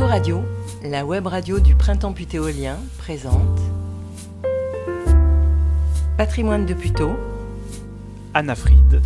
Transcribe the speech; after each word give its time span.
Autoradio, 0.00 0.42
la 0.82 1.04
web 1.04 1.26
radio 1.26 1.60
du 1.60 1.74
printemps 1.74 2.14
putéolien, 2.14 2.78
présente 2.96 3.60
Patrimoine 6.16 6.64
de 6.64 6.72
Puteaux, 6.72 7.16
Anna 8.32 8.54
Fried 8.54 9.02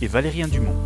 et 0.00 0.06
Valérien 0.06 0.46
Dumont. 0.46 0.76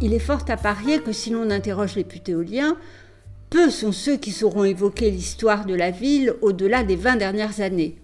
Il 0.00 0.14
est 0.14 0.20
fort 0.20 0.44
à 0.46 0.56
parier 0.56 1.00
que 1.00 1.10
si 1.10 1.30
l'on 1.30 1.50
interroge 1.50 1.96
les 1.96 2.04
putéoliens, 2.04 2.76
peu 3.50 3.70
sont 3.70 3.90
ceux 3.90 4.18
qui 4.18 4.30
sauront 4.30 4.62
évoquer 4.62 5.10
l'histoire 5.10 5.66
de 5.66 5.74
la 5.74 5.90
ville 5.90 6.34
au-delà 6.42 6.84
des 6.84 6.94
20 6.94 7.16
dernières 7.16 7.60
années. 7.60 7.96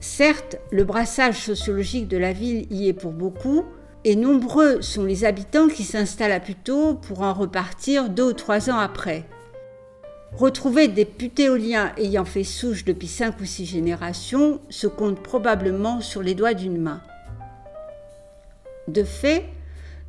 Certes, 0.00 0.56
le 0.72 0.82
brassage 0.82 1.38
sociologique 1.38 2.08
de 2.08 2.16
la 2.16 2.32
ville 2.32 2.66
y 2.72 2.88
est 2.88 2.92
pour 2.92 3.12
beaucoup, 3.12 3.64
et 4.04 4.16
nombreux 4.16 4.82
sont 4.82 5.04
les 5.04 5.24
habitants 5.24 5.68
qui 5.68 5.84
s'installent 5.84 6.32
à 6.32 6.40
Puteaux 6.40 6.94
pour 6.94 7.22
en 7.22 7.32
repartir 7.32 8.08
deux 8.08 8.30
ou 8.30 8.32
trois 8.32 8.70
ans 8.70 8.78
après. 8.78 9.24
Retrouver 10.36 10.88
des 10.88 11.04
putéoliens 11.04 11.92
ayant 11.98 12.24
fait 12.24 12.44
souche 12.44 12.84
depuis 12.84 13.06
cinq 13.06 13.40
ou 13.40 13.44
six 13.44 13.66
générations 13.66 14.60
se 14.70 14.86
compte 14.86 15.22
probablement 15.22 16.00
sur 16.00 16.22
les 16.22 16.34
doigts 16.34 16.54
d'une 16.54 16.80
main. 16.80 17.02
De 18.88 19.04
fait, 19.04 19.44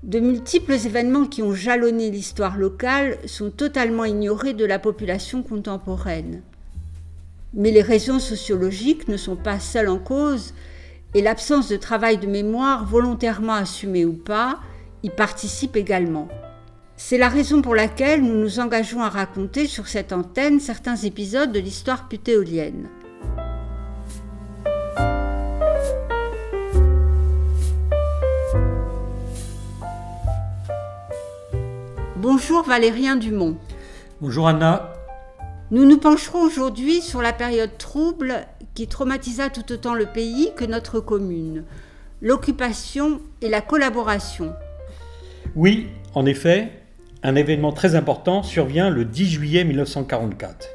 de 0.02 0.20
multiples 0.20 0.74
événements 0.74 1.26
qui 1.26 1.44
ont 1.44 1.54
jalonné 1.54 2.10
l'histoire 2.10 2.58
locale 2.58 3.18
sont 3.26 3.52
totalement 3.52 4.06
ignorés 4.06 4.54
de 4.54 4.66
la 4.66 4.80
population 4.80 5.44
contemporaine. 5.44 6.42
Mais 7.54 7.72
les 7.72 7.82
raisons 7.82 8.20
sociologiques 8.20 9.08
ne 9.08 9.18
sont 9.18 9.36
pas 9.36 9.60
seules 9.60 9.90
en 9.90 10.00
cause, 10.00 10.54
et 11.14 11.22
l'absence 11.22 11.70
de 11.70 11.78
travail 11.78 12.18
de 12.18 12.28
mémoire, 12.28 12.86
volontairement 12.86 13.54
assumé 13.54 14.06
ou 14.06 14.14
pas, 14.14 14.60
y 15.04 15.10
participe 15.10 15.76
également. 15.76 16.28
C'est 16.96 17.18
la 17.18 17.30
raison 17.30 17.62
pour 17.62 17.76
laquelle 17.76 18.22
nous 18.22 18.40
nous 18.40 18.60
engageons 18.60 19.02
à 19.02 19.10
raconter 19.10 19.68
sur 19.68 19.88
cette 19.88 20.14
antenne 20.14 20.60
certains 20.60 20.96
épisodes 20.96 21.52
de 21.52 21.60
l'histoire 21.60 22.08
putéolienne. 22.08 22.88
Bonjour 32.16 32.64
Valérien 32.64 33.18
Dumont. 33.18 33.58
Bonjour 34.22 34.48
Anna. 34.48 34.94
Nous 35.72 35.86
nous 35.86 35.98
pencherons 35.98 36.44
aujourd'hui 36.44 37.02
sur 37.02 37.22
la 37.22 37.34
période 37.34 37.78
trouble 37.78 38.46
qui 38.74 38.88
traumatisa 38.88 39.50
tout 39.50 39.72
autant 39.72 39.94
le 39.94 40.06
pays 40.06 40.52
que 40.56 40.66
notre 40.66 41.00
commune, 41.00 41.64
l'occupation 42.22 43.22
et 43.42 43.50
la 43.50 43.62
collaboration. 43.62 44.54
Oui, 45.56 45.88
en 46.16 46.26
effet, 46.26 46.72
un 47.22 47.36
événement 47.36 47.72
très 47.72 47.96
important 47.96 48.44
survient 48.44 48.90
le 48.90 49.06
10 49.06 49.30
juillet 49.30 49.64
1944. 49.64 50.68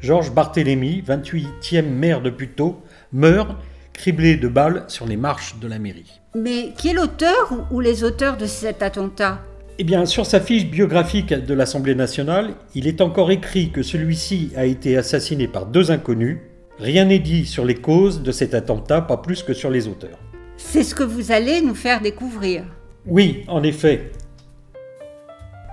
Georges 0.00 0.32
Barthélemy, 0.32 1.02
28e 1.06 1.88
maire 1.88 2.22
de 2.22 2.30
Puteaux, 2.30 2.80
meurt 3.12 3.56
criblé 3.92 4.36
de 4.36 4.48
balles 4.48 4.84
sur 4.88 5.06
les 5.06 5.16
marches 5.16 5.58
de 5.58 5.68
la 5.68 5.78
mairie. 5.78 6.20
Mais 6.34 6.72
qui 6.76 6.88
est 6.88 6.94
l'auteur 6.94 7.52
ou 7.70 7.80
les 7.80 8.04
auteurs 8.04 8.36
de 8.36 8.46
cet 8.46 8.82
attentat? 8.82 9.42
Eh 9.78 9.84
bien, 9.84 10.06
sur 10.06 10.26
sa 10.26 10.40
fiche 10.40 10.66
biographique 10.66 11.32
de 11.32 11.54
l'Assemblée 11.54 11.94
nationale, 11.94 12.54
il 12.74 12.86
est 12.86 13.00
encore 13.00 13.30
écrit 13.30 13.70
que 13.70 13.82
celui-ci 13.82 14.52
a 14.56 14.64
été 14.66 14.96
assassiné 14.96 15.48
par 15.48 15.66
deux 15.66 15.90
inconnus. 15.90 16.38
Rien 16.80 17.04
n'est 17.04 17.18
dit 17.18 17.44
sur 17.44 17.66
les 17.66 17.74
causes 17.74 18.22
de 18.22 18.32
cet 18.32 18.54
attentat, 18.54 19.02
pas 19.02 19.18
plus 19.18 19.42
que 19.42 19.52
sur 19.52 19.68
les 19.68 19.86
auteurs. 19.86 20.18
C'est 20.56 20.82
ce 20.82 20.94
que 20.94 21.02
vous 21.02 21.30
allez 21.30 21.60
nous 21.60 21.74
faire 21.74 22.00
découvrir. 22.00 22.64
Oui, 23.04 23.44
en 23.48 23.62
effet. 23.62 24.12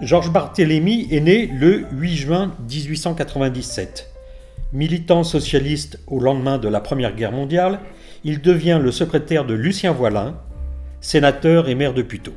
Georges 0.01 0.33
Barthélemy 0.33 1.07
est 1.09 1.21
né 1.21 1.47
le 1.47 1.85
8 1.93 2.15
juin 2.17 2.55
1897. 2.69 4.11
Militant 4.73 5.23
socialiste 5.23 5.97
au 6.07 6.19
lendemain 6.19 6.57
de 6.57 6.67
la 6.67 6.81
Première 6.81 7.15
Guerre 7.15 7.31
mondiale, 7.31 7.79
il 8.25 8.41
devient 8.41 8.79
le 8.81 8.91
secrétaire 8.91 9.45
de 9.45 9.53
Lucien 9.53 9.93
Voilin, 9.93 10.35
sénateur 10.99 11.69
et 11.69 11.75
maire 11.75 11.93
de 11.93 12.01
Puteaux. 12.01 12.35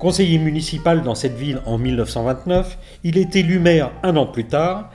Conseiller 0.00 0.38
municipal 0.38 1.02
dans 1.02 1.14
cette 1.14 1.36
ville 1.36 1.60
en 1.64 1.78
1929, 1.78 2.76
il 3.04 3.18
est 3.18 3.36
élu 3.36 3.60
maire 3.60 3.92
un 4.02 4.16
an 4.16 4.26
plus 4.26 4.44
tard, 4.44 4.90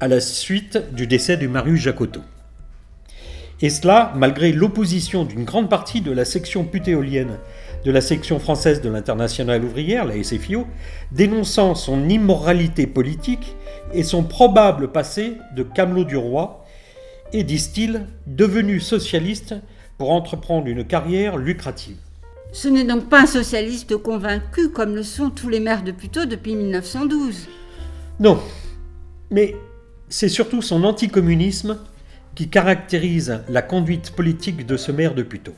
à 0.00 0.08
la 0.08 0.20
suite 0.20 0.94
du 0.94 1.06
décès 1.06 1.36
de 1.36 1.46
Marius 1.46 1.80
Jacotot. 1.80 2.22
Et 3.62 3.70
cela 3.70 4.12
malgré 4.14 4.52
l'opposition 4.52 5.24
d'une 5.24 5.44
grande 5.44 5.70
partie 5.70 6.02
de 6.02 6.12
la 6.12 6.24
section 6.24 6.64
putéolienne 6.64 7.38
de 7.86 7.92
la 7.92 8.00
section 8.00 8.40
française 8.40 8.80
de 8.80 8.88
l'internationale 8.88 9.64
ouvrière, 9.64 10.04
la 10.04 10.20
SFIO, 10.20 10.66
dénonçant 11.12 11.76
son 11.76 12.08
immoralité 12.08 12.88
politique 12.88 13.54
et 13.94 14.02
son 14.02 14.24
probable 14.24 14.90
passé 14.90 15.34
de 15.54 15.62
camelot 15.62 16.02
du 16.02 16.16
roi, 16.16 16.64
et, 17.32 17.44
disent-ils, 17.44 18.06
devenu 18.26 18.80
socialiste 18.80 19.54
pour 19.98 20.10
entreprendre 20.10 20.66
une 20.66 20.84
carrière 20.84 21.36
lucrative. 21.36 21.96
Ce 22.52 22.66
n'est 22.66 22.84
donc 22.84 23.08
pas 23.08 23.22
un 23.22 23.26
socialiste 23.26 23.96
convaincu 23.96 24.70
comme 24.70 24.96
le 24.96 25.04
sont 25.04 25.30
tous 25.30 25.48
les 25.48 25.60
maires 25.60 25.84
de 25.84 25.92
Puteaux 25.92 26.24
depuis 26.24 26.56
1912. 26.56 27.46
Non, 28.18 28.40
mais 29.30 29.54
c'est 30.08 30.28
surtout 30.28 30.62
son 30.62 30.84
anticommunisme 30.84 31.78
qui 32.34 32.48
caractérise 32.48 33.40
la 33.48 33.62
conduite 33.62 34.12
politique 34.12 34.66
de 34.66 34.76
ce 34.76 34.92
maire 34.92 35.14
de 35.14 35.22
Puteaux. 35.22 35.56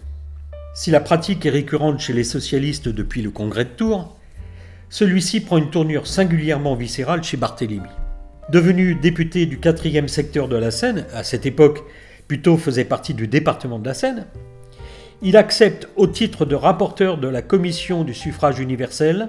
Si 0.75 0.91
la 0.91 1.01
pratique 1.01 1.45
est 1.45 1.51
récurrente 1.51 2.01
chez 2.01 2.13
les 2.13 2.25
socialistes 2.25 2.89
depuis 2.89 3.21
le 3.21 3.31
congrès 3.31 3.65
de 3.65 3.71
Tours, 3.71 4.17
celui-ci 4.89 5.41
prend 5.41 5.59
une 5.59 5.71
tournure 5.71 6.07
singulièrement 6.07 6.77
viscérale 6.77 7.23
chez 7.23 7.37
Barthélemy. 7.37 7.89
Devenu 8.51 8.95
député 8.95 9.45
du 9.45 9.59
4e 9.59 10.09
secteur 10.09 10.49
de 10.49 10.57
la 10.57 10.71
Seine, 10.71 11.05
à 11.13 11.25
cette 11.25 11.45
époque, 11.45 11.81
Puteaux 12.27 12.57
faisait 12.57 12.85
partie 12.85 13.15
du 13.15 13.27
département 13.27 13.79
de 13.79 13.87
la 13.87 13.95
Seine, 13.95 14.27
il 15.21 15.37
accepte 15.37 15.89
au 15.97 16.07
titre 16.07 16.47
de 16.47 16.55
rapporteur 16.55 17.19
de 17.19 17.29
la 17.29 17.43
commission 17.43 18.05
du 18.05 18.15
suffrage 18.15 18.61
universel 18.61 19.29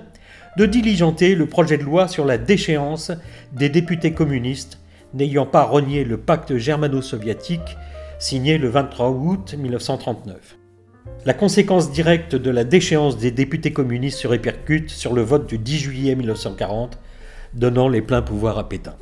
de 0.58 0.66
diligenter 0.66 1.35
le 1.35 1.47
projet 1.47 1.78
de 1.78 1.84
loi 1.84 2.08
sur 2.08 2.25
la 2.25 2.38
déchéance 2.38 3.12
des 3.53 3.69
députés 3.69 4.13
communistes 4.13 4.78
n'ayant 5.14 5.46
pas 5.46 5.64
renié 5.64 6.03
le 6.03 6.18
pacte 6.18 6.58
germano-soviétique 6.58 7.78
signé 8.20 8.58
le 8.58 8.70
23 8.70 9.09
août 9.09 9.56
1939. 9.58 10.58
La 11.25 11.34
conséquence 11.34 11.92
directe 11.92 12.36
de 12.36 12.50
la 12.50 12.64
déchéance 12.64 13.18
des 13.18 13.31
députés 13.31 13.74
communistes 13.74 14.20
se 14.20 14.28
répercute 14.28 14.90
sur 14.90 15.14
le 15.14 15.22
vote 15.22 15.47
du 15.47 15.58
10 15.58 15.78
juillet 15.80 16.16
1940, 16.16 17.00
donnant 17.53 17.90
les 17.90 18.02
pleins 18.02 18.22
pouvoirs 18.22 18.58
à 18.58 18.70
Pétain. 18.70 18.96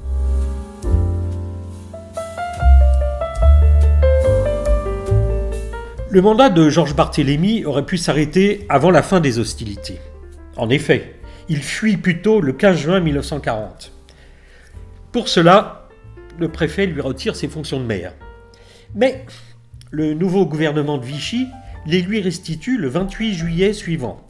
Le 6.09 6.22
mandat 6.22 6.50
de 6.50 6.69
Georges 6.69 6.95
Barthélemy 6.95 7.66
aurait 7.66 7.85
pu 7.85 7.97
s'arrêter 7.97 8.66
avant 8.69 8.91
la 8.91 9.03
fin 9.03 9.19
des 9.19 9.39
hostilités. 9.39 10.00
En 10.56 10.69
effet, 10.69 11.16
il 11.50 11.62
fuit 11.62 11.97
plutôt 11.97 12.39
le 12.39 12.53
15 12.53 12.78
juin 12.78 13.00
1940. 13.00 13.91
Pour 15.12 15.28
cela, 15.28 15.87
le 16.38 16.50
préfet 16.50 16.86
lui 16.86 17.02
retire 17.02 17.36
ses 17.36 17.48
fonctions 17.48 17.80
de 17.80 17.86
maire. 17.86 18.14
Mais 18.96 19.25
le 19.92 20.14
nouveau 20.14 20.46
gouvernement 20.46 20.98
de 20.98 21.06
Vichy 21.06 21.48
les 21.86 22.02
lui 22.02 22.20
restitue 22.20 22.78
le 22.78 22.90
28 22.90 23.34
juillet 23.34 23.74
suivant. 23.74 24.25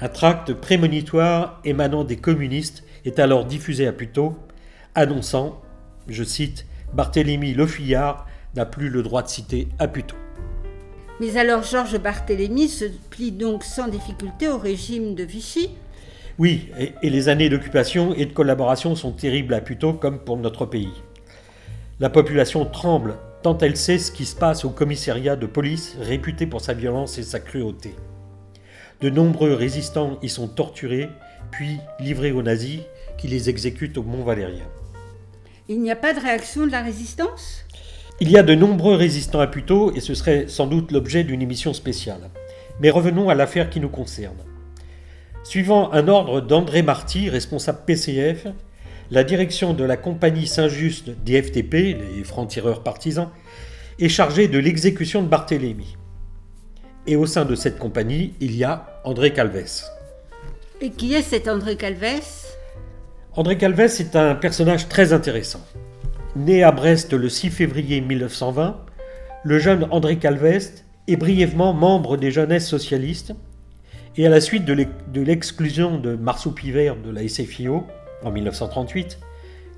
Un 0.00 0.08
tract 0.08 0.52
prémonitoire 0.52 1.60
émanant 1.64 2.04
des 2.04 2.16
communistes 2.16 2.84
est 3.04 3.18
alors 3.18 3.46
diffusé 3.46 3.86
à 3.86 3.92
Puteaux, 3.92 4.36
annonçant, 4.94 5.62
je 6.08 6.22
cite, 6.22 6.66
Barthélemy 6.92 7.54
Le 7.54 7.66
Fuyard 7.66 8.26
n'a 8.54 8.66
plus 8.66 8.90
le 8.90 9.02
droit 9.02 9.22
de 9.22 9.28
citer 9.28 9.68
à 9.78 9.88
Puteaux. 9.88 10.16
Mais 11.20 11.36
alors 11.36 11.64
Georges 11.64 11.98
Barthélemy 11.98 12.68
se 12.68 12.84
plie 13.10 13.32
donc 13.32 13.64
sans 13.64 13.88
difficulté 13.88 14.48
au 14.48 14.58
régime 14.58 15.14
de 15.14 15.24
Vichy? 15.24 15.70
Oui, 16.38 16.68
et, 16.78 17.10
les 17.10 17.28
années 17.28 17.48
d'occupation 17.48 18.14
et 18.14 18.24
de 18.24 18.32
collaboration 18.32 18.94
sont 18.94 19.10
terribles 19.10 19.54
à 19.54 19.60
Puteaux 19.60 19.94
comme 19.94 20.20
pour 20.20 20.36
notre 20.36 20.66
pays. 20.66 20.92
La 22.00 22.10
population 22.10 22.64
tremble 22.64 23.16
tant 23.42 23.58
elle 23.58 23.76
sait 23.76 23.98
ce 23.98 24.12
qui 24.12 24.24
se 24.24 24.36
passe 24.36 24.64
au 24.64 24.70
commissariat 24.70 25.34
de 25.34 25.46
police 25.46 25.96
réputé 26.00 26.46
pour 26.46 26.60
sa 26.60 26.72
violence 26.72 27.18
et 27.18 27.24
sa 27.24 27.40
cruauté. 27.40 27.96
De 29.00 29.10
nombreux 29.10 29.52
résistants 29.52 30.16
y 30.22 30.28
sont 30.28 30.46
torturés, 30.46 31.08
puis 31.50 31.78
livrés 31.98 32.30
aux 32.30 32.42
nazis 32.42 32.82
qui 33.16 33.26
les 33.26 33.50
exécutent 33.50 33.98
au 33.98 34.04
Mont 34.04 34.22
Valérien. 34.22 34.68
Il 35.68 35.82
n'y 35.82 35.90
a 35.90 35.96
pas 35.96 36.14
de 36.14 36.20
réaction 36.20 36.66
de 36.66 36.72
la 36.72 36.82
résistance? 36.82 37.64
Il 38.20 38.30
y 38.30 38.38
a 38.38 38.44
de 38.44 38.54
nombreux 38.54 38.94
résistants 38.94 39.40
à 39.40 39.48
Puteaux 39.48 39.92
et 39.92 40.00
ce 40.00 40.14
serait 40.14 40.46
sans 40.46 40.68
doute 40.68 40.92
l'objet 40.92 41.24
d'une 41.24 41.42
émission 41.42 41.72
spéciale. 41.72 42.30
Mais 42.80 42.90
revenons 42.90 43.28
à 43.28 43.34
l'affaire 43.34 43.70
qui 43.70 43.80
nous 43.80 43.88
concerne. 43.88 44.38
Suivant 45.42 45.92
un 45.92 46.06
ordre 46.06 46.40
d'André 46.40 46.82
Marty, 46.82 47.28
responsable 47.28 47.80
PCF, 47.86 48.46
la 49.10 49.24
direction 49.24 49.72
de 49.74 49.84
la 49.84 49.96
compagnie 49.96 50.46
Saint-Just 50.46 51.10
des 51.24 51.42
FTP, 51.42 51.72
les 51.72 52.24
francs-tireurs 52.24 52.82
partisans, 52.82 53.30
est 53.98 54.08
chargée 54.08 54.48
de 54.48 54.58
l'exécution 54.58 55.22
de 55.22 55.28
Barthélemy. 55.28 55.96
Et 57.06 57.16
au 57.16 57.26
sein 57.26 57.44
de 57.44 57.54
cette 57.54 57.78
compagnie, 57.78 58.34
il 58.40 58.54
y 58.54 58.64
a 58.64 59.00
André 59.04 59.32
Calves. 59.32 59.84
Et 60.80 60.90
qui 60.90 61.14
est 61.14 61.22
cet 61.22 61.48
André 61.48 61.76
Calves 61.76 62.46
André 63.34 63.56
Calves 63.56 63.80
est 63.80 64.14
un 64.14 64.34
personnage 64.34 64.88
très 64.88 65.12
intéressant. 65.12 65.64
Né 66.36 66.62
à 66.62 66.70
Brest 66.70 67.12
le 67.12 67.28
6 67.28 67.50
février 67.50 68.00
1920, 68.00 68.84
le 69.44 69.58
jeune 69.58 69.86
André 69.90 70.18
Calves 70.18 70.82
est 71.06 71.16
brièvement 71.16 71.72
membre 71.72 72.16
des 72.16 72.30
jeunesses 72.30 72.68
socialistes 72.68 73.32
et 74.16 74.26
à 74.26 74.28
la 74.28 74.40
suite 74.40 74.64
de 74.64 75.20
l'exclusion 75.20 75.98
de 75.98 76.16
Marceau 76.16 76.50
Pivert 76.50 76.96
de 76.96 77.10
la 77.10 77.26
SFIO 77.26 77.86
en 78.22 78.30
1938, 78.30 79.18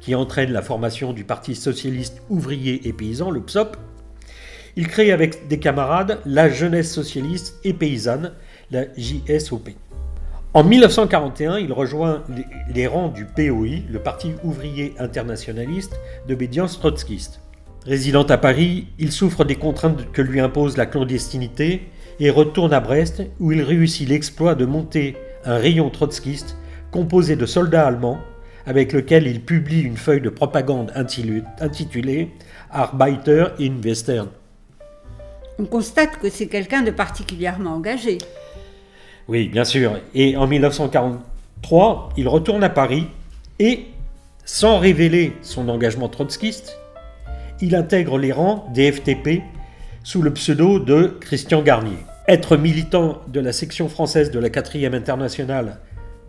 qui 0.01 0.15
entraîne 0.15 0.53
la 0.53 0.63
formation 0.63 1.13
du 1.13 1.25
Parti 1.25 1.55
socialiste 1.55 2.23
ouvrier 2.31 2.89
et 2.89 2.93
paysan, 2.93 3.31
le 3.31 3.41
PSOP, 3.41 3.77
il 4.77 4.89
crée 4.89 5.13
avec 5.13 5.49
des 5.49 5.59
camarades 5.59 6.21
la 6.25 6.49
Jeunesse 6.49 6.93
socialiste 6.93 7.59
et 7.65 7.73
paysanne, 7.73 8.33
la 8.71 8.85
JSOP. 8.97 9.71
En 10.55 10.65
1941, 10.65 11.59
il 11.59 11.73
rejoint 11.73 12.25
les 12.73 12.87
rangs 12.87 13.09
du 13.09 13.25
POI, 13.25 13.83
le 13.89 13.99
Parti 13.99 14.33
ouvrier 14.43 14.95
internationaliste 14.99 15.99
d'obédience 16.27 16.81
trotskiste. 16.81 17.41
Résident 17.87 18.25
à 18.25 18.37
Paris, 18.37 18.89
il 18.99 19.13
souffre 19.13 19.45
des 19.45 19.55
contraintes 19.55 20.11
que 20.13 20.23
lui 20.23 20.41
impose 20.41 20.77
la 20.77 20.87
clandestinité 20.87 21.89
et 22.19 22.31
retourne 22.31 22.73
à 22.75 22.81
Brest 22.81 23.23
où 23.39 23.53
il 23.53 23.63
réussit 23.63 24.09
l'exploit 24.09 24.55
de 24.55 24.67
monter 24.67 25.17
un 25.45 25.57
rayon 25.57 25.89
trotskiste 25.89 26.57
composé 26.91 27.37
de 27.37 27.47
soldats 27.47 27.87
allemands 27.87 28.19
avec 28.71 28.93
lequel 28.93 29.27
il 29.27 29.41
publie 29.41 29.81
une 29.81 29.97
feuille 29.97 30.21
de 30.21 30.29
propagande 30.29 30.93
intitulée 30.95 32.29
Arbeiter 32.71 33.47
in 33.59 33.73
Western. 33.85 34.29
On 35.59 35.65
constate 35.65 36.21
que 36.21 36.31
c'est 36.31 36.47
quelqu'un 36.47 36.83
de 36.83 36.93
particulièrement 36.93 37.73
engagé. 37.73 38.19
Oui, 39.27 39.49
bien 39.49 39.65
sûr. 39.65 39.99
Et 40.15 40.37
en 40.37 40.47
1943, 40.47 42.11
il 42.17 42.29
retourne 42.29 42.63
à 42.63 42.69
Paris 42.69 43.09
et, 43.59 43.87
sans 44.45 44.79
révéler 44.79 45.33
son 45.43 45.69
engagement 45.69 46.09
trotskiste, 46.09 46.79
il 47.61 47.75
intègre 47.75 48.19
les 48.19 48.31
rangs 48.31 48.69
des 48.73 48.93
FTP 48.93 49.43
sous 50.05 50.23
le 50.23 50.33
pseudo 50.33 50.79
de 50.79 51.17
Christian 51.21 51.63
Garnier. 51.63 51.99
Être 52.29 52.57
militant 52.57 53.21
de 53.27 53.41
la 53.41 53.53
section 53.53 53.89
française 53.89 54.31
de 54.31 54.39
la 54.39 54.49
4e 54.49 54.95
internationale 54.95 55.81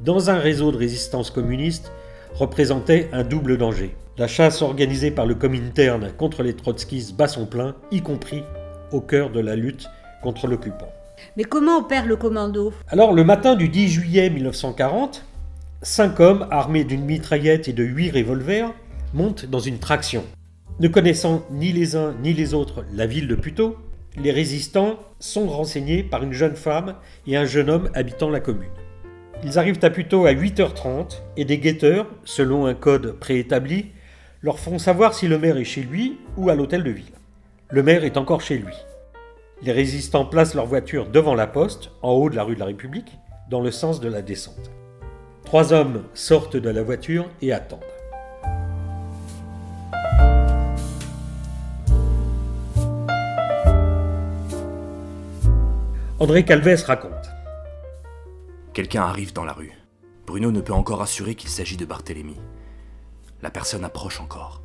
dans 0.04 0.32
un 0.32 0.40
réseau 0.40 0.72
de 0.72 0.78
résistance 0.78 1.30
communiste 1.30 1.92
représentait 2.36 3.10
un 3.14 3.24
double 3.24 3.58
danger. 3.58 3.96
La 4.18 4.28
chasse 4.28 4.62
organisée 4.62 5.12
par 5.12 5.26
le 5.26 5.36
Comintern 5.36 6.12
contre 6.18 6.44
les 6.44 6.54
trotskistes 6.54 7.16
bat 7.16 7.28
son 7.28 7.46
plein, 7.46 7.76
y 7.92 8.02
compris 8.02 8.44
au 8.92 9.02
cœur 9.02 9.30
de 9.32 9.40
la 9.40 9.56
lutte 9.56 9.88
contre 10.22 10.48
l'occupant. 10.48 10.90
Mais 11.38 11.44
comment 11.44 11.78
opère 11.78 12.06
le 12.06 12.16
commando? 12.16 12.74
Alors, 12.88 13.14
le 13.14 13.24
matin 13.24 13.56
du 13.56 13.70
10 13.70 13.90
juillet 13.90 14.30
1940, 14.30 15.24
cinq 15.82 16.20
hommes 16.20 16.48
armés 16.52 16.84
d'une 16.84 17.06
mitraillette 17.06 17.68
et 17.68 17.74
de 17.74 17.84
huit 17.84 18.12
revolvers 18.12 18.74
montent 19.14 19.46
dans 19.46 19.60
une 19.60 19.80
traction. 19.80 20.24
Ne 20.80 20.88
connaissant 20.88 21.44
ni 21.52 21.72
les 21.72 21.96
uns 21.96 22.16
ni 22.22 22.34
les 22.34 22.54
autres 22.54 22.86
la 22.94 23.06
ville 23.06 23.28
de 23.28 23.36
Puteaux, 23.36 23.78
les 24.18 24.32
résistants 24.32 25.00
sont 25.20 25.48
renseignés 25.48 26.04
par 26.04 26.24
une 26.24 26.34
jeune 26.34 26.56
femme 26.56 26.96
et 27.28 27.38
un 27.38 27.46
jeune 27.46 27.70
homme 27.70 27.90
habitant 27.94 28.30
la 28.30 28.40
commune. 28.40 28.70
Ils 29.44 29.58
arrivent 29.58 29.80
à 29.82 29.90
Puteaux 29.90 30.28
à 30.28 30.34
8h30 30.34 31.22
et 31.36 31.46
des 31.46 31.58
guetteurs, 31.58 32.06
selon 32.26 32.68
un 32.68 32.76
code 32.76 33.14
préétabli, 33.20 33.88
leur 34.44 34.60
font 34.60 34.78
savoir 34.78 35.16
si 35.16 35.28
le 35.28 35.40
maire 35.40 35.58
est 35.58 35.64
chez 35.64 35.82
lui 35.82 36.20
ou 36.38 36.52
à 36.52 36.56
l'hôtel 36.56 36.84
de 36.84 36.92
ville. 36.92 37.14
Le 37.70 37.82
maire 37.82 38.04
est 38.04 38.18
encore 38.18 38.42
chez 38.42 38.58
lui. 38.58 38.76
Les 39.64 39.72
résistants 39.72 40.26
placent 40.26 40.54
leur 40.54 40.68
voiture 40.68 41.08
devant 41.08 41.34
la 41.34 41.48
poste, 41.48 41.90
en 42.04 42.12
haut 42.12 42.30
de 42.30 42.36
la 42.36 42.44
rue 42.44 42.54
de 42.54 42.60
la 42.60 42.68
République, 42.68 43.18
dans 43.50 43.62
le 43.62 43.72
sens 43.72 44.00
de 44.00 44.10
la 44.10 44.22
descente. 44.22 44.72
Trois 45.44 45.74
hommes 45.74 46.04
sortent 46.14 46.58
de 46.58 46.70
la 46.70 46.84
voiture 46.84 47.28
et 47.42 47.52
attendent. 47.52 47.80
André 56.20 56.46
Calves 56.46 56.84
raconte. 56.86 57.41
Quelqu'un 58.74 59.04
arrive 59.04 59.34
dans 59.34 59.44
la 59.44 59.52
rue. 59.52 59.74
Bruno 60.26 60.50
ne 60.50 60.62
peut 60.62 60.72
encore 60.72 61.02
assurer 61.02 61.36
qu'il 61.36 61.50
s'agit 61.50 61.76
de 61.76 61.84
Barthélemy. 61.84 62.38
La 63.42 63.52
personne 63.52 63.84
approche 63.84 64.22
encore. 64.22 64.62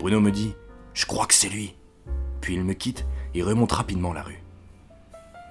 Bruno 0.00 0.20
me 0.20 0.32
dit 0.32 0.56
Je 0.94 1.06
crois 1.06 1.26
que 1.26 1.34
c'est 1.34 1.48
lui. 1.48 1.76
Puis 2.40 2.54
il 2.54 2.64
me 2.64 2.72
quitte 2.72 3.06
et 3.34 3.44
remonte 3.44 3.70
rapidement 3.70 4.12
la 4.12 4.24
rue. 4.24 4.42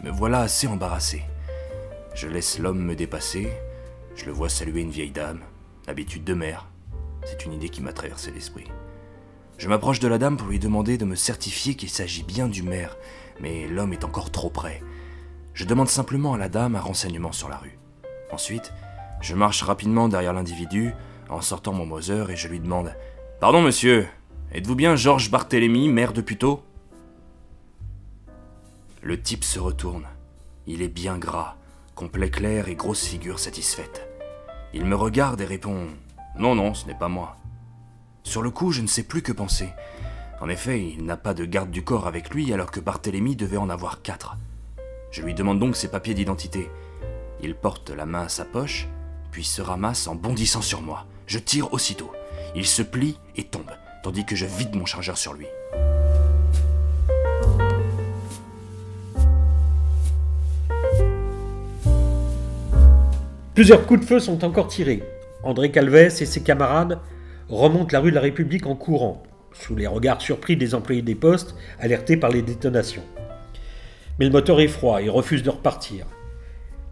Me 0.03 0.11
voilà 0.11 0.41
assez 0.41 0.67
embarrassé. 0.67 1.23
Je 2.13 2.27
laisse 2.27 2.59
l'homme 2.59 2.83
me 2.83 2.95
dépasser. 2.95 3.49
Je 4.15 4.25
le 4.25 4.33
vois 4.33 4.49
saluer 4.49 4.81
une 4.81 4.91
vieille 4.91 5.11
dame. 5.11 5.39
Habitude 5.87 6.25
de 6.25 6.33
mère. 6.33 6.67
C'est 7.23 7.45
une 7.45 7.53
idée 7.53 7.69
qui 7.69 7.81
m'a 7.81 7.93
traversé 7.93 8.31
l'esprit. 8.31 8.67
Je 9.57 9.69
m'approche 9.69 10.01
de 10.01 10.09
la 10.09 10.17
dame 10.17 10.35
pour 10.35 10.49
lui 10.49 10.59
demander 10.59 10.97
de 10.97 11.05
me 11.05 11.15
certifier 11.15 11.75
qu'il 11.75 11.89
s'agit 11.89 12.23
bien 12.23 12.49
du 12.49 12.61
maire, 12.61 12.97
mais 13.39 13.67
l'homme 13.69 13.93
est 13.93 14.03
encore 14.03 14.31
trop 14.31 14.49
près. 14.49 14.81
Je 15.53 15.65
demande 15.65 15.87
simplement 15.87 16.33
à 16.33 16.37
la 16.37 16.49
dame 16.49 16.75
un 16.75 16.81
renseignement 16.81 17.31
sur 17.31 17.47
la 17.47 17.57
rue. 17.57 17.77
Ensuite, 18.31 18.73
je 19.21 19.35
marche 19.35 19.61
rapidement 19.61 20.09
derrière 20.09 20.33
l'individu 20.33 20.93
en 21.29 21.41
sortant 21.41 21.73
mon 21.73 21.85
Moser 21.85 22.25
et 22.29 22.35
je 22.35 22.47
lui 22.47 22.59
demande 22.59 22.95
Pardon, 23.39 23.61
monsieur, 23.61 24.07
êtes-vous 24.51 24.75
bien 24.75 24.95
Georges 24.95 25.29
Barthélemy, 25.29 25.89
maire 25.89 26.13
de 26.13 26.21
Puteaux? 26.21 26.63
Le 29.01 29.21
type 29.21 29.43
se 29.43 29.59
retourne. 29.59 30.07
Il 30.65 30.81
est 30.81 30.87
bien 30.87 31.17
gras, 31.17 31.57
complet 31.93 32.29
clair 32.29 32.67
et 32.67 32.75
grosse 32.75 33.05
figure 33.05 33.37
satisfaite. 33.37 34.07
Il 34.73 34.85
me 34.85 34.95
regarde 34.95 35.41
et 35.41 35.45
répond 35.45 35.87
Non, 36.39 36.55
non, 36.55 36.73
ce 36.73 36.87
n'est 36.87 36.97
pas 36.97 37.09
moi. 37.09 37.37
Sur 38.23 38.41
le 38.41 38.49
coup, 38.49 38.71
je 38.71 38.81
ne 38.81 38.87
sais 38.87 39.03
plus 39.03 39.21
que 39.21 39.33
penser. 39.33 39.69
En 40.41 40.49
effet, 40.49 40.81
il 40.81 41.05
n'a 41.05 41.17
pas 41.17 41.33
de 41.33 41.45
garde 41.45 41.69
du 41.69 41.83
corps 41.83 42.07
avec 42.07 42.33
lui 42.33 42.51
alors 42.53 42.71
que 42.71 42.79
Barthélemy 42.79 43.35
devait 43.35 43.57
en 43.57 43.69
avoir 43.69 44.01
quatre. 44.01 44.37
Je 45.13 45.21
lui 45.21 45.35
demande 45.35 45.59
donc 45.59 45.75
ses 45.75 45.89
papiers 45.89 46.15
d'identité. 46.15 46.71
Il 47.39 47.53
porte 47.53 47.91
la 47.91 48.07
main 48.07 48.23
à 48.23 48.29
sa 48.29 48.45
poche, 48.45 48.87
puis 49.29 49.43
se 49.43 49.61
ramasse 49.61 50.07
en 50.07 50.15
bondissant 50.15 50.63
sur 50.63 50.81
moi. 50.81 51.05
Je 51.27 51.37
tire 51.37 51.71
aussitôt. 51.71 52.11
Il 52.55 52.65
se 52.65 52.81
plie 52.81 53.19
et 53.35 53.43
tombe, 53.43 53.69
tandis 54.01 54.25
que 54.25 54.35
je 54.35 54.47
vide 54.47 54.75
mon 54.75 54.85
chargeur 54.85 55.15
sur 55.15 55.35
lui. 55.35 55.45
Plusieurs 63.53 63.85
coups 63.85 63.99
de 63.99 64.05
feu 64.05 64.19
sont 64.19 64.43
encore 64.43 64.67
tirés. 64.67 65.03
André 65.43 65.69
Calves 65.69 65.95
et 65.95 66.25
ses 66.25 66.41
camarades 66.41 66.97
remontent 67.49 67.93
la 67.93 67.99
rue 67.99 68.09
de 68.09 68.15
la 68.15 68.21
République 68.21 68.65
en 68.65 68.75
courant, 68.75 69.21
sous 69.51 69.75
les 69.75 69.85
regards 69.85 70.23
surpris 70.23 70.57
des 70.57 70.73
employés 70.73 71.03
des 71.03 71.13
postes 71.13 71.53
alertés 71.79 72.17
par 72.17 72.31
les 72.31 72.41
détonations. 72.41 73.03
Mais 74.19 74.25
le 74.25 74.31
moteur 74.31 74.59
est 74.59 74.67
froid 74.67 75.01
et 75.01 75.09
refuse 75.09 75.43
de 75.43 75.49
repartir. 75.49 76.05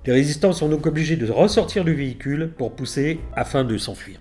Les 0.06 0.14
résistants 0.14 0.54
sont 0.54 0.70
donc 0.70 0.88
obligés 0.88 1.16
de 1.16 1.32
ressortir 1.32 1.86
du 1.86 1.94
véhicule 1.94 2.52
pour 2.58 2.72
pousser 2.72 3.20
afin 3.36 3.64
de 3.64 3.78
s'enfuir. 3.78 4.18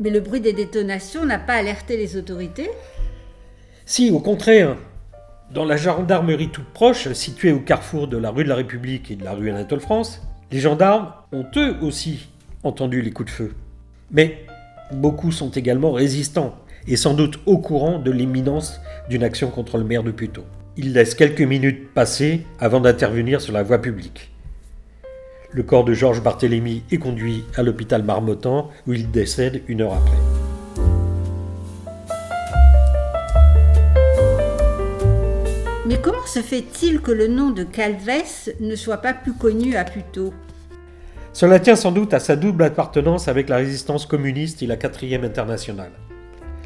Mais 0.00 0.10
le 0.10 0.20
bruit 0.20 0.40
des 0.40 0.52
détonations 0.52 1.24
n'a 1.24 1.38
pas 1.38 1.54
alerté 1.54 1.96
les 1.96 2.16
autorités? 2.16 2.70
Si, 3.86 4.10
au 4.10 4.20
contraire. 4.20 4.76
Dans 5.52 5.64
la 5.64 5.76
gendarmerie 5.76 6.50
toute 6.50 6.68
proche, 6.72 7.12
située 7.12 7.50
au 7.50 7.58
carrefour 7.58 8.06
de 8.06 8.16
la 8.16 8.30
rue 8.30 8.44
de 8.44 8.48
la 8.48 8.54
République 8.54 9.10
et 9.10 9.16
de 9.16 9.24
la 9.24 9.32
rue 9.32 9.50
Anatole 9.50 9.80
France, 9.80 10.22
les 10.52 10.60
gendarmes 10.60 11.12
ont 11.32 11.46
eux 11.56 11.76
aussi 11.82 12.28
entendu 12.62 13.02
les 13.02 13.10
coups 13.10 13.32
de 13.32 13.34
feu. 13.34 13.54
Mais 14.12 14.46
beaucoup 14.92 15.32
sont 15.32 15.50
également 15.50 15.90
résistants 15.90 16.54
et 16.86 16.96
sans 16.96 17.14
doute 17.14 17.40
au 17.46 17.58
courant 17.58 17.98
de 17.98 18.12
l'imminence 18.12 18.80
d'une 19.08 19.24
action 19.24 19.50
contre 19.50 19.76
le 19.76 19.84
maire 19.84 20.04
de 20.04 20.12
Puteaux. 20.12 20.46
Il 20.76 20.92
laisse 20.92 21.16
quelques 21.16 21.40
minutes 21.40 21.92
passer 21.92 22.46
avant 22.60 22.78
d'intervenir 22.78 23.40
sur 23.40 23.52
la 23.52 23.64
voie 23.64 23.82
publique. 23.82 24.30
Le 25.50 25.64
corps 25.64 25.84
de 25.84 25.94
Georges 25.94 26.22
Barthélemy 26.22 26.84
est 26.92 26.98
conduit 26.98 27.44
à 27.56 27.64
l'hôpital 27.64 28.04
Marmottan 28.04 28.70
où 28.86 28.92
il 28.92 29.10
décède 29.10 29.62
une 29.66 29.80
heure 29.80 29.94
après. 29.94 30.16
Mais 35.86 36.00
comment 36.00 36.26
se 36.26 36.38
fait-il 36.38 37.00
que 37.00 37.10
le 37.10 37.26
nom 37.26 37.50
de 37.50 37.64
Calves 37.64 38.52
ne 38.60 38.76
soit 38.76 38.98
pas 38.98 39.12
plus 39.12 39.32
connu 39.32 39.74
à 39.74 39.82
Puteaux? 39.82 40.32
Cela 41.32 41.58
tient 41.58 41.74
sans 41.74 41.90
doute 41.90 42.14
à 42.14 42.20
sa 42.20 42.36
double 42.36 42.62
appartenance 42.62 43.26
avec 43.26 43.48
la 43.48 43.56
résistance 43.56 44.06
communiste 44.06 44.62
et 44.62 44.68
la 44.68 44.76
quatrième 44.76 45.24
internationale. 45.24 45.92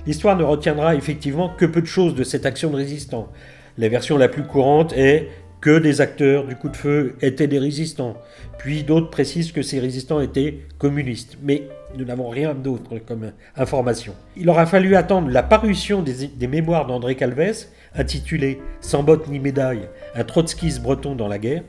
L'histoire 0.06 0.37
ne 0.37 0.44
retiendra 0.44 0.94
effectivement 0.94 1.49
que 1.49 1.64
peu 1.64 1.80
de 1.80 1.87
choses 1.87 2.14
de 2.14 2.23
cette 2.23 2.44
action 2.44 2.68
de 2.70 2.76
résistants, 2.76 3.32
la 3.78 3.88
version 3.88 4.16
la 4.16 4.28
plus 4.28 4.45
courante 4.45 4.93
est 4.93 5.28
que 5.61 5.78
des 5.78 6.00
acteurs 6.00 6.47
du 6.47 6.57
coup 6.57 6.69
de 6.69 6.76
feu 6.76 7.16
étaient 7.23 7.47
des 7.47 7.59
résistants. 7.59 8.16
Puis 8.59 8.85
d'autres 8.85 9.09
précisent 9.09 9.50
que 9.50 9.62
ces 9.62 9.81
résistants 9.81 10.21
étaient 10.21 10.59
communistes. 10.78 11.38
Mais 11.43 11.69
nous 11.97 12.04
n'avons 12.04 12.28
rien 12.28 12.54
d'autre 12.54 12.99
comme 12.99 13.33
information. 13.57 14.14
Il 14.37 14.49
aura 14.50 14.66
fallu 14.66 14.95
attendre 14.95 15.31
la 15.31 15.43
parution 15.43 16.02
des, 16.02 16.47
mémoires 16.47 16.87
d'André 16.87 17.14
Calves, 17.14 17.66
intitulé 17.95 18.61
Sans 18.81 19.02
bottes 19.02 19.28
ni 19.28 19.38
médaille, 19.38 19.88
un 20.14 20.25
trotskiste 20.25 20.83
breton 20.83 21.14
dans 21.14 21.28
la 21.28 21.38
guerre, 21.38 21.62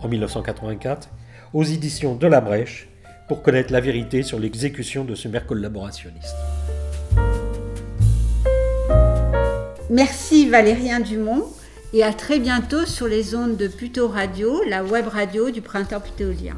en 0.00 0.08
1984, 0.08 1.08
aux 1.52 1.64
éditions 1.64 2.14
de 2.14 2.26
La 2.26 2.40
Brèche, 2.40 2.88
pour 3.26 3.42
connaître 3.42 3.72
la 3.72 3.80
vérité 3.80 4.22
sur 4.22 4.38
l'exécution 4.38 5.04
de 5.04 5.14
ce 5.14 5.28
maire 5.28 5.46
collaborationniste. 5.46 6.36
Merci 9.90 10.48
Valérien 10.48 11.00
Dumont 11.00 11.48
et 11.92 12.04
à 12.04 12.12
très 12.12 12.38
bientôt 12.38 12.86
sur 12.86 13.08
les 13.08 13.34
ondes 13.34 13.56
de 13.56 13.66
Puto 13.66 14.06
Radio, 14.06 14.62
la 14.68 14.84
web 14.84 15.08
radio 15.08 15.50
du 15.50 15.62
printemps 15.62 15.98
putéolien. 15.98 16.54